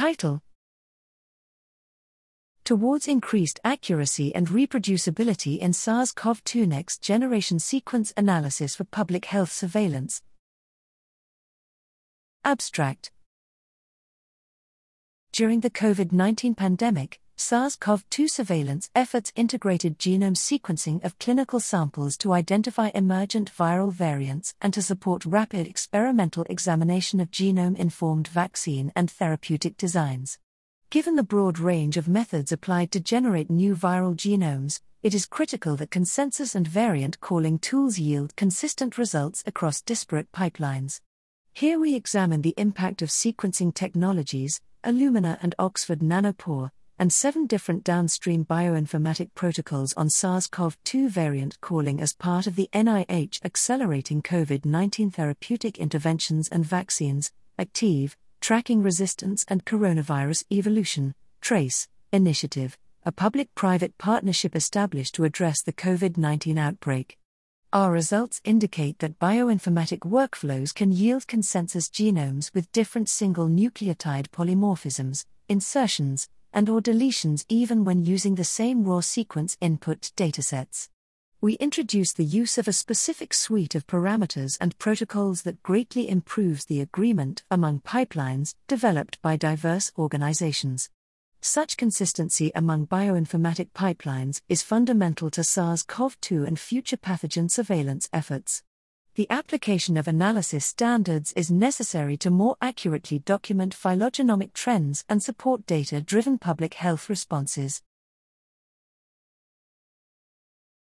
Title 0.00 0.40
Towards 2.64 3.06
increased 3.06 3.60
accuracy 3.62 4.34
and 4.34 4.48
reproducibility 4.48 5.58
in 5.58 5.74
SARS 5.74 6.10
CoV 6.10 6.42
2 6.42 6.64
Next 6.64 7.02
Generation 7.02 7.58
Sequence 7.58 8.10
Analysis 8.16 8.74
for 8.74 8.84
Public 8.84 9.26
Health 9.26 9.52
Surveillance. 9.52 10.22
Abstract 12.46 13.10
During 15.32 15.60
the 15.60 15.68
COVID 15.68 16.12
19 16.12 16.54
pandemic, 16.54 17.20
SARS 17.42 17.74
CoV 17.74 18.04
2 18.10 18.28
surveillance 18.28 18.90
efforts 18.94 19.32
integrated 19.34 19.98
genome 19.98 20.36
sequencing 20.36 21.02
of 21.02 21.18
clinical 21.18 21.58
samples 21.58 22.18
to 22.18 22.34
identify 22.34 22.90
emergent 22.94 23.50
viral 23.50 23.90
variants 23.90 24.52
and 24.60 24.74
to 24.74 24.82
support 24.82 25.24
rapid 25.24 25.66
experimental 25.66 26.44
examination 26.50 27.18
of 27.18 27.30
genome 27.30 27.78
informed 27.78 28.28
vaccine 28.28 28.92
and 28.94 29.10
therapeutic 29.10 29.78
designs. 29.78 30.38
Given 30.90 31.16
the 31.16 31.22
broad 31.22 31.58
range 31.58 31.96
of 31.96 32.06
methods 32.06 32.52
applied 32.52 32.92
to 32.92 33.00
generate 33.00 33.48
new 33.48 33.74
viral 33.74 34.14
genomes, 34.14 34.82
it 35.02 35.14
is 35.14 35.24
critical 35.24 35.76
that 35.76 35.90
consensus 35.90 36.54
and 36.54 36.68
variant 36.68 37.20
calling 37.20 37.58
tools 37.58 37.98
yield 37.98 38.36
consistent 38.36 38.98
results 38.98 39.42
across 39.46 39.80
disparate 39.80 40.30
pipelines. 40.30 41.00
Here 41.54 41.80
we 41.80 41.94
examine 41.94 42.42
the 42.42 42.54
impact 42.58 43.00
of 43.00 43.08
sequencing 43.08 43.72
technologies, 43.72 44.60
Illumina 44.84 45.38
and 45.40 45.54
Oxford 45.58 46.00
Nanopore, 46.00 46.70
and 47.00 47.10
seven 47.10 47.46
different 47.46 47.82
downstream 47.82 48.44
bioinformatic 48.44 49.30
protocols 49.34 49.94
on 49.94 50.10
SARS 50.10 50.46
CoV 50.46 50.76
2 50.84 51.08
variant 51.08 51.58
calling 51.62 51.98
as 51.98 52.12
part 52.12 52.46
of 52.46 52.56
the 52.56 52.68
NIH 52.74 53.42
Accelerating 53.42 54.20
COVID 54.20 54.66
19 54.66 55.10
Therapeutic 55.10 55.78
Interventions 55.78 56.46
and 56.50 56.62
Vaccines, 56.62 57.32
ACTIV, 57.58 58.16
Tracking 58.42 58.82
Resistance 58.82 59.46
and 59.48 59.64
Coronavirus 59.64 60.44
Evolution, 60.52 61.14
TRACE, 61.40 61.88
initiative, 62.12 62.76
a 63.06 63.10
public 63.10 63.54
private 63.54 63.96
partnership 63.96 64.54
established 64.54 65.14
to 65.14 65.24
address 65.24 65.62
the 65.62 65.72
COVID 65.72 66.18
19 66.18 66.58
outbreak. 66.58 67.16
Our 67.72 67.92
results 67.92 68.42
indicate 68.44 68.98
that 68.98 69.18
bioinformatic 69.18 70.00
workflows 70.00 70.74
can 70.74 70.92
yield 70.92 71.26
consensus 71.26 71.88
genomes 71.88 72.52
with 72.52 72.70
different 72.72 73.08
single 73.08 73.48
nucleotide 73.48 74.28
polymorphisms, 74.28 75.24
insertions, 75.48 76.28
and 76.52 76.68
or 76.68 76.80
deletions 76.80 77.44
even 77.48 77.84
when 77.84 78.04
using 78.04 78.34
the 78.34 78.44
same 78.44 78.84
raw 78.84 79.00
sequence 79.00 79.56
input 79.60 80.12
datasets. 80.16 80.88
We 81.42 81.54
introduce 81.54 82.12
the 82.12 82.24
use 82.24 82.58
of 82.58 82.68
a 82.68 82.72
specific 82.72 83.32
suite 83.32 83.74
of 83.74 83.86
parameters 83.86 84.58
and 84.60 84.78
protocols 84.78 85.42
that 85.42 85.62
greatly 85.62 86.08
improves 86.08 86.66
the 86.66 86.80
agreement 86.80 87.44
among 87.50 87.80
pipelines 87.80 88.54
developed 88.68 89.22
by 89.22 89.36
diverse 89.36 89.90
organizations. 89.96 90.90
Such 91.40 91.78
consistency 91.78 92.52
among 92.54 92.88
bioinformatic 92.88 93.70
pipelines 93.70 94.42
is 94.50 94.62
fundamental 94.62 95.30
to 95.30 95.42
SARS 95.42 95.82
CoV 95.82 96.20
2 96.20 96.44
and 96.44 96.60
future 96.60 96.98
pathogen 96.98 97.50
surveillance 97.50 98.10
efforts. 98.12 98.62
The 99.20 99.28
application 99.28 99.98
of 99.98 100.08
analysis 100.08 100.64
standards 100.64 101.34
is 101.34 101.50
necessary 101.50 102.16
to 102.16 102.30
more 102.30 102.56
accurately 102.62 103.18
document 103.18 103.76
phylogenomic 103.76 104.54
trends 104.54 105.04
and 105.10 105.22
support 105.22 105.66
data 105.66 106.00
driven 106.00 106.38
public 106.38 106.72
health 106.72 107.10
responses. 107.10 107.82